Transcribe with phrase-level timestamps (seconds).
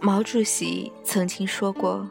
[0.00, 2.06] 毛主席曾经说过：“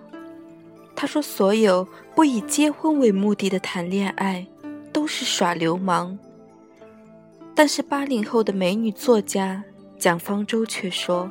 [0.95, 4.45] 他说，所有不以结婚为目的的谈恋爱，
[4.91, 6.17] 都是耍流氓。”
[7.55, 9.63] 但是八零后的美女作家
[9.99, 11.29] 蒋方舟却说：“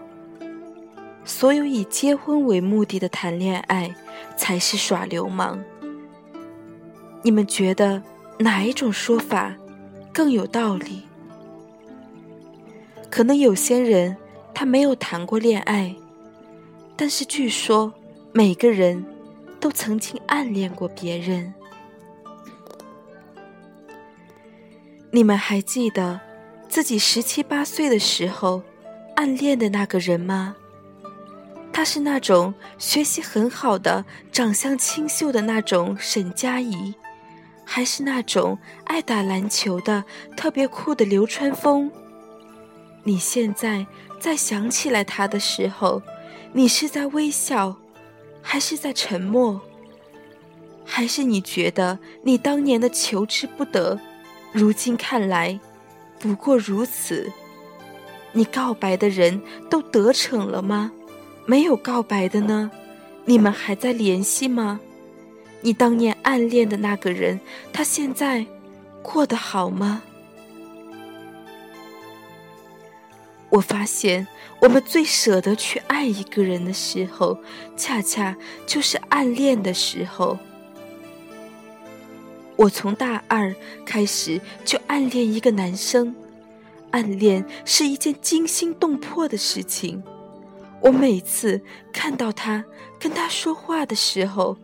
[1.25, 3.93] 所有以结婚为目的的谈恋爱，
[4.37, 5.61] 才是耍流氓。”
[7.23, 8.01] 你们觉得
[8.39, 9.53] 哪一种说法
[10.13, 11.03] 更有道理？
[13.11, 14.17] 可能有些人
[14.55, 15.95] 他没有谈过恋爱。
[16.97, 17.93] 但是据说，
[18.33, 19.05] 每个人
[19.59, 21.53] 都曾经暗恋过别人。
[25.11, 26.21] 你们还记得
[26.69, 28.63] 自己十七八岁的时候
[29.17, 30.57] 暗恋的那个人吗？
[31.73, 36.95] 他是那种学习很好的、长相清秀的那种沈佳宜，
[37.65, 40.05] 还是那种爱打篮球的
[40.37, 41.91] 特别酷的流川枫？
[43.03, 43.87] 你现在
[44.21, 46.01] 再想起来他的时候。
[46.55, 47.77] 你是在微笑，
[48.43, 49.61] 还是在沉默？
[50.85, 53.99] 还是你觉得你当年的求之不得，
[54.53, 55.59] 如今看来
[56.19, 57.33] 不过如此？
[58.33, 60.93] 你告白的人都得逞了吗？
[61.47, 62.71] 没有告白的呢？
[63.25, 64.79] 你们还在联系吗？
[65.63, 67.41] 你当年暗恋的那个人，
[67.73, 68.45] 他现在
[69.01, 70.03] 过得好吗？
[73.53, 74.27] 我发现。
[74.61, 77.37] 我们最舍得去爱一个人的时候，
[77.77, 80.39] 恰恰就是暗恋的时候。
[82.55, 83.53] 我从大二
[83.85, 86.15] 开始就暗恋一个男生，
[86.93, 90.01] 暗恋是一件惊心动魄的事情。
[90.81, 91.61] 我每次
[91.93, 92.65] 看到他
[93.01, 94.57] 跟他说话的时候，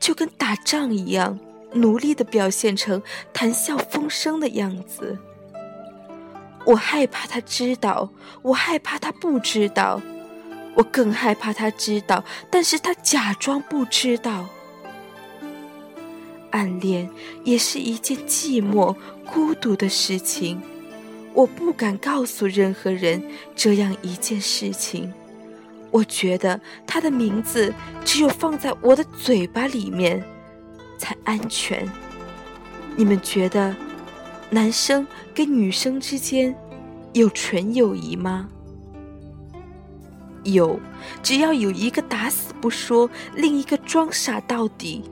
[0.00, 1.38] 就跟打仗一样，
[1.74, 3.00] 努力的表现成
[3.32, 5.16] 谈笑风生的样子。
[6.64, 8.08] 我害怕他知道，
[8.42, 10.00] 我害怕他不知道，
[10.74, 14.46] 我更害怕他知道，但是他假装不知道。
[16.50, 17.08] 暗恋
[17.44, 18.94] 也是一件寂寞、
[19.26, 20.60] 孤独的事情，
[21.32, 23.22] 我不敢告诉任何人
[23.56, 25.12] 这样一件事情。
[25.90, 27.72] 我觉得他的名字
[28.04, 30.22] 只有放在我的嘴巴里面
[30.96, 31.90] 才安全。
[32.96, 33.74] 你们觉得？
[34.54, 36.54] 男生跟女生之间
[37.14, 38.50] 有纯友谊吗？
[40.44, 40.78] 有，
[41.22, 45.04] 只要有一个打死不说，另一个装傻到底。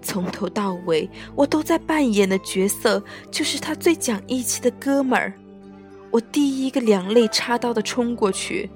[0.00, 5.34] 从头到尾，我都在扮演的角色就是他最讲义气的哥们儿。
[6.10, 8.70] 我第一个两肋插刀的冲过去。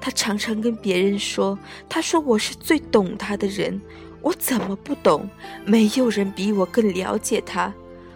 [0.00, 1.56] 他常常跟别人说，
[1.88, 3.80] 他说我是最懂他的人。
[4.20, 5.30] 我怎么不懂？
[5.64, 7.72] 没有人比我更了解他。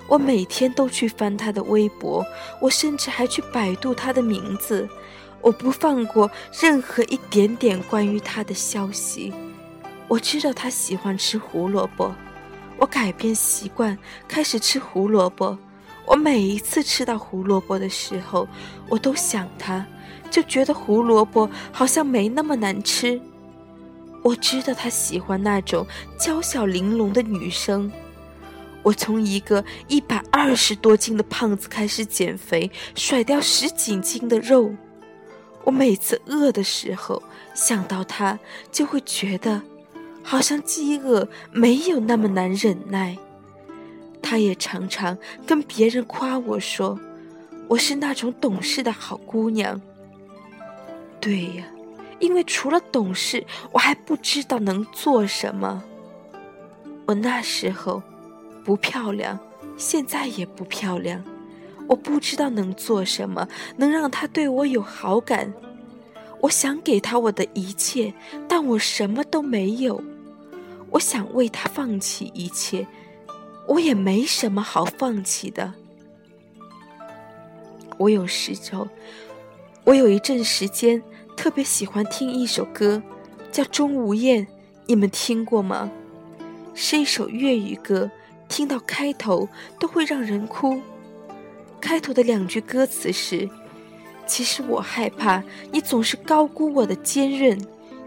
[0.09, 2.25] 我每天都去翻他的微博，
[2.61, 4.89] 我甚至还去百度他的名字，
[5.43, 9.33] 我不放过任何一点点关于他的消息。
[10.09, 12.15] 我知道他喜欢吃胡萝卜，
[12.79, 15.57] 我改变习惯开始吃胡萝卜。
[16.07, 18.49] 我每一次吃到胡萝卜的时候，
[18.89, 19.85] 我都想他，
[20.31, 23.21] 就觉得胡萝卜好像没那么难吃。
[24.23, 25.87] 我知道他喜欢那种
[26.19, 27.93] 娇小玲珑的女生。
[28.89, 34.75] 我从一个一百二十多斤的胖子开始减肥，甩掉十几斤的肉。
[35.65, 37.23] 我每次饿的时候
[37.53, 38.39] 想到他，
[38.73, 39.61] 就会觉得
[40.23, 43.19] 好像饥饿没有那么难忍耐。
[44.23, 46.99] 他也常常跟别人夸我说，
[47.69, 49.79] 我是那种懂事的好姑娘。
[51.21, 51.65] 对呀，
[52.21, 55.85] 因为除了懂事，我还不知道能做什么。
[57.05, 58.03] 我那时候。
[58.69, 59.41] 不漂亮，
[59.79, 61.25] 现在也不漂亮。
[61.87, 63.49] 我不知道能做什么，
[63.79, 65.51] 能让他对我有好感。
[66.43, 68.13] 我想给他我的一切，
[68.47, 70.05] 但我什么都没有。
[70.91, 72.87] 我想为他放弃一切，
[73.67, 75.73] 我也没什么好放弃的。
[77.97, 78.87] 我有时候，
[79.85, 81.03] 我有一阵时间
[81.35, 83.03] 特别喜欢听一首歌，
[83.51, 84.47] 叫《钟无艳》，
[84.85, 85.91] 你们听过吗？
[86.75, 88.11] 是一首粤语歌。
[88.49, 89.49] 听到开头
[89.79, 90.81] 都会让人哭。
[91.81, 93.49] 开头的两句歌词是
[94.27, 97.59] ：“其实我害怕你总是高估我的坚韧，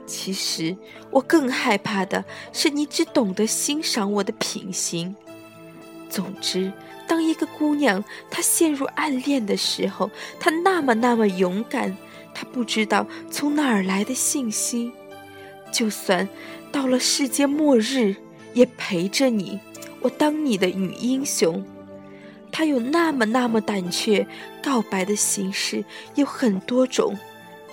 [0.06, 0.76] 其实
[1.10, 5.16] 我更害怕的是你只懂得欣赏我的品行。”
[6.10, 6.74] 总之，
[7.08, 11.96] 当一个姑娘她陷入暗恋的时候，她那么那么勇敢，
[12.34, 14.92] 她不知道从哪儿来的信心，
[15.72, 16.28] 就算
[16.70, 18.18] 到了世界末日，
[18.54, 19.58] 也陪着你。
[20.01, 21.63] 我当你的女英雄，
[22.51, 24.27] 她有那么那么胆怯。
[24.63, 25.83] 告白的形式
[26.13, 27.18] 有很多种，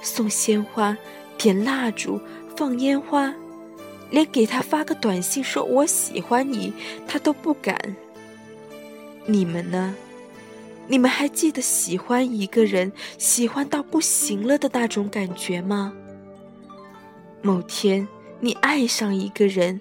[0.00, 0.96] 送鲜花、
[1.36, 2.18] 点蜡烛、
[2.56, 3.34] 放烟花，
[4.10, 6.72] 连给他发个短信说我喜欢你，
[7.06, 7.78] 他都不敢。
[9.26, 9.94] 你们呢？
[10.86, 15.92] 你们还记得喜欢一个人，喜欢到不行了的那种感觉吗？
[17.42, 18.08] 某天
[18.40, 19.78] 你爱上一个人，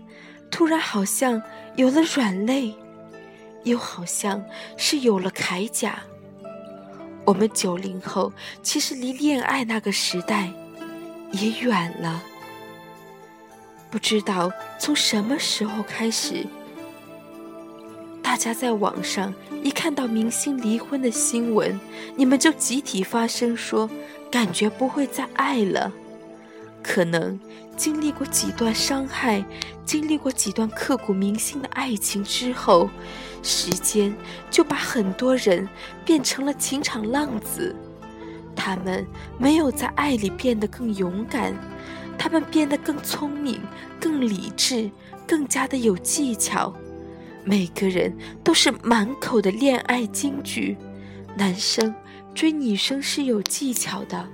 [0.51, 1.41] 突然好像
[1.77, 2.73] 有了软肋，
[3.63, 4.43] 又好像
[4.77, 5.99] 是有了铠甲。
[7.23, 8.33] 我们九零后
[8.63, 10.49] 其实离恋爱那个时代
[11.31, 12.23] 也远了，
[13.91, 16.47] 不知道从什么时候开始。
[18.23, 19.31] 大家在网上
[19.61, 21.79] 一看到明星离婚的新闻，
[22.15, 23.87] 你们就集体发声说，
[24.31, 25.91] 感觉不会再爱了。
[26.87, 27.37] 可能
[27.75, 29.43] 经历过几段伤害，
[29.85, 32.89] 经历过几段刻骨铭心的爱情之后，
[33.43, 34.15] 时间
[34.49, 35.67] 就把很多人
[36.05, 37.75] 变成了情场浪子。
[38.55, 39.05] 他们
[39.37, 41.53] 没有在爱里变得更勇敢，
[42.17, 43.59] 他们变得更聪明、
[43.99, 44.89] 更理智、
[45.27, 46.73] 更加的有技巧。
[47.43, 50.77] 每个人都是满口的恋爱金句，
[51.35, 51.93] 男生
[52.33, 54.27] 追女生是有技巧的，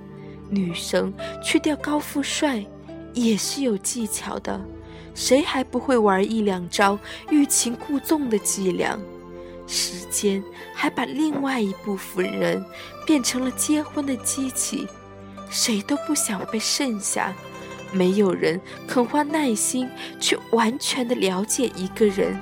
[0.48, 1.12] 女生
[1.42, 2.64] 去掉高富帅
[3.12, 4.60] 也是有技巧的，
[5.14, 6.98] 谁还不会玩一两招
[7.30, 8.98] 欲擒故纵的伎俩？
[9.66, 10.44] 时间
[10.74, 12.62] 还把另外一部分人
[13.06, 14.86] 变成了结婚的机器，
[15.48, 17.32] 谁都不想被剩下，
[17.90, 19.88] 没有人肯花耐心
[20.20, 22.38] 去完全的了解一个人。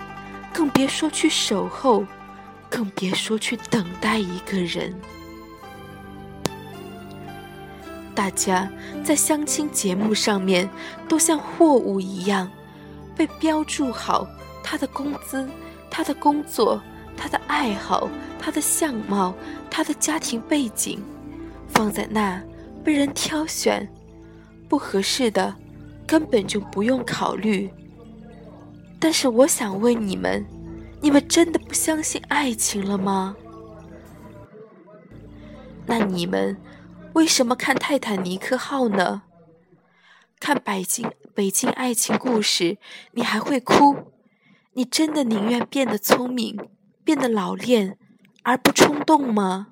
[0.52, 2.04] 更别说去守候，
[2.68, 4.92] 更别说去等待一个人。
[8.14, 8.70] 大家
[9.02, 10.68] 在相亲节目上面
[11.08, 12.50] 都像货物一样，
[13.16, 14.26] 被标注好
[14.62, 15.48] 他的工资、
[15.90, 16.80] 他的工作、
[17.16, 19.34] 他的爱好、他的相貌、
[19.70, 21.02] 他的家庭背景，
[21.68, 22.42] 放在那
[22.84, 23.88] 被人挑选，
[24.68, 25.54] 不合适的
[26.06, 27.70] 根本就不用考虑。
[28.98, 30.44] 但是我想问你们：
[31.00, 33.34] 你们真的不相信爱情了吗？
[35.84, 36.56] 那你们
[37.14, 39.22] 为什么看《泰坦尼克号》呢？
[40.40, 42.64] 看《北京北京爱情故事》，
[43.12, 44.12] 你还会哭？
[44.72, 46.58] 你真的宁愿变得聪明、
[47.04, 47.98] 变得老练，
[48.42, 49.68] 而不冲动吗？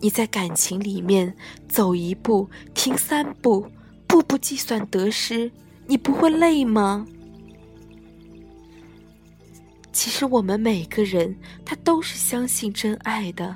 [0.00, 1.36] 你在感情里面
[1.68, 3.66] 走一步，停三步。
[4.06, 5.50] 步步计算得失，
[5.86, 7.06] 你不会累吗？
[10.02, 13.54] 其实我们每个人，他都是相信真爱的。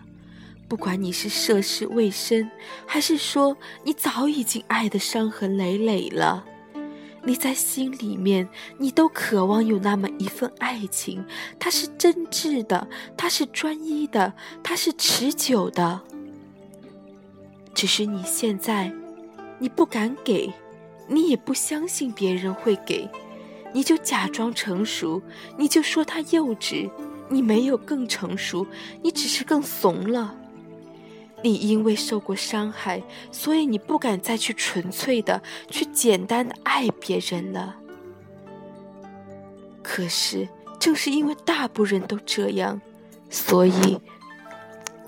[0.68, 2.48] 不管你是涉世未深，
[2.86, 6.44] 还是说你早已经爱的伤痕累累了，
[7.24, 8.48] 你在心里面，
[8.78, 11.26] 你都渴望有那么一份爱情，
[11.58, 14.32] 它是真挚的，它是专一的，
[14.62, 16.00] 它是持久的。
[17.74, 18.92] 只是你现在。
[19.58, 20.52] 你不敢给，
[21.08, 23.08] 你也不相信别人会给，
[23.76, 25.20] 你就假装成熟，
[25.58, 26.90] 你就说他幼稚，
[27.28, 28.66] 你没有更成熟，
[29.02, 30.34] 你只是更怂了。
[31.42, 37.76] 你因为受过伤害，所以你不敢再去纯粹的、去简单的爱别人了。
[39.82, 40.48] 可是，
[40.80, 42.80] 正是因为大部分人都这样，
[43.28, 44.00] 所以。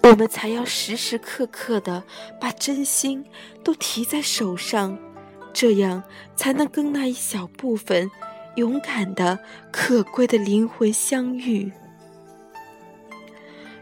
[0.03, 2.05] 我们才要时时刻刻的
[2.39, 3.25] 把真心
[3.65, 4.99] 都提在手上，
[5.55, 6.03] 这样
[6.37, 8.11] 才能跟那一小部分
[8.59, 9.38] 勇敢的、
[9.71, 11.71] 可贵的灵魂相遇。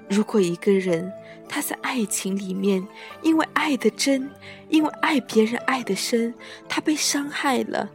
[0.07, 1.11] 如果一个人
[1.49, 2.87] 他在爱情里面，
[3.23, 4.31] 因为爱的真，
[4.69, 6.35] 因为爱别人爱的深，
[6.69, 7.89] 他被伤害了，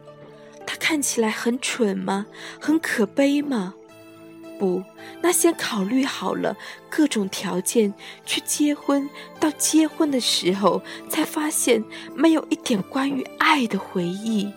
[0.66, 2.26] 他看起来很蠢吗？
[2.60, 3.76] 很可悲吗？
[4.58, 4.84] 不，
[5.22, 6.58] 那先考虑好了
[6.90, 7.94] 各种条件
[8.26, 9.08] 去结婚，
[9.40, 11.84] 到结婚的时候才发现
[12.16, 14.52] 没有一点关于爱的回忆，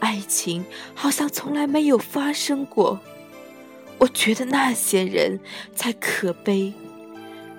[0.00, 0.64] 爱情
[0.94, 3.00] 好像从来没有发生过。
[3.98, 5.40] 我觉得那些人
[5.74, 6.72] 才可悲，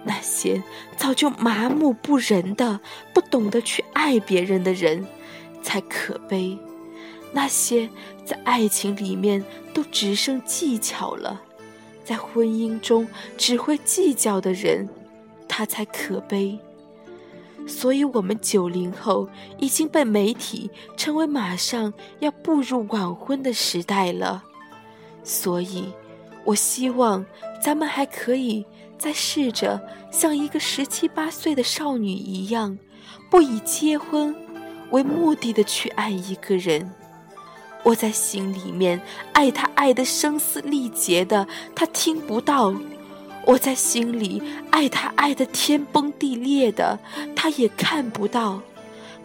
[0.03, 0.63] 那些
[0.95, 2.79] 早就麻木不仁的、
[3.13, 5.05] 不懂得去爱别人的人
[5.61, 6.57] 才可悲，
[7.33, 7.89] 那些
[8.23, 9.43] 在爱情里面
[9.73, 11.41] 都只剩技巧了。
[12.05, 14.87] 在婚姻中只会计较的人，
[15.47, 16.57] 他才可悲。
[17.69, 24.43] 所以，我们九零后已经被媒体称为马上要步入晚婚的时代了。
[25.23, 25.85] 所以，
[26.43, 27.23] 我希望
[27.63, 28.65] 咱们还可以
[28.97, 29.79] 再试着
[30.11, 32.77] 像一个十七八岁的少女一样，
[33.29, 34.35] 不以结婚
[34.89, 36.91] 为目的的去爱一个人。
[37.83, 38.99] 我在心里面
[39.31, 42.73] 爱他，爱得声嘶力竭的，他听不到；
[43.49, 46.99] 我在心里爱他爱得天崩地裂的，
[47.35, 48.61] 他也看不到。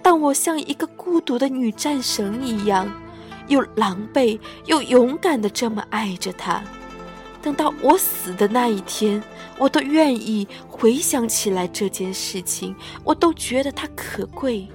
[0.01, 2.91] 但我像一个孤独的女战神一样，
[3.49, 6.65] 又狼狈又勇敢的这么爱着他。
[7.43, 9.23] 等到我死的那一天，
[9.59, 14.67] 我都愿意回想起来这件事情，我都觉得它可贵，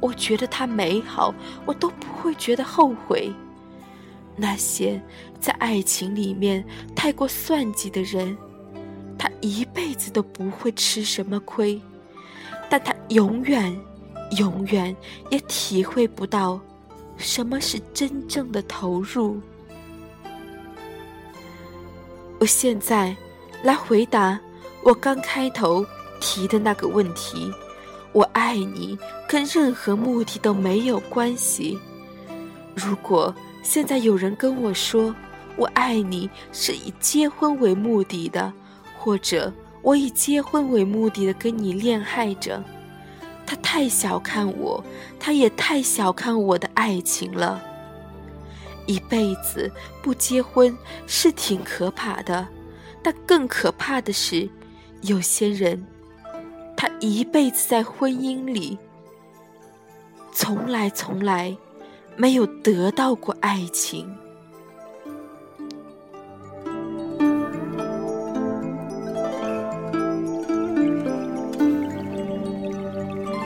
[0.00, 1.34] 我觉得它美好，
[1.66, 3.30] 我都不会觉得后悔。
[4.34, 4.98] 那些
[5.38, 6.64] 在爱情里面
[6.96, 8.34] 太过算计的人，
[9.18, 11.80] 他一辈子都不会吃什么亏，
[12.70, 13.76] 但他永远。
[14.36, 14.94] 永远
[15.30, 16.60] 也体会不到
[17.16, 19.40] 什么是真正的投入。
[22.38, 23.16] 我现在
[23.62, 24.38] 来回答
[24.82, 25.82] 我刚开头
[26.20, 27.50] 提的那个问题：
[28.12, 31.78] 我爱你跟任何目的都没有关系。
[32.74, 35.16] 如果现在有人跟我说
[35.56, 38.52] 我爱你是以结婚为目的的，
[39.08, 39.50] 或者
[39.80, 42.62] 我以结婚为目的的跟你恋爱着。
[43.46, 44.84] 他太小看我，
[45.18, 47.58] 他也太小看我的爱情了。
[48.84, 49.72] 一辈子
[50.02, 52.46] 不结婚是挺可怕的，
[53.02, 54.46] 但更可怕的是，
[55.00, 55.82] 有些人，
[56.76, 58.76] 他一辈子在婚姻里，
[60.32, 61.56] 从来从来
[62.14, 64.14] 没有得到过爱情。